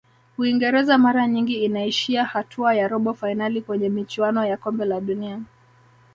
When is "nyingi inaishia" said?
1.27-2.25